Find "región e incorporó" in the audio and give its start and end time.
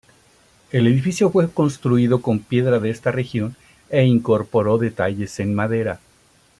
3.11-4.79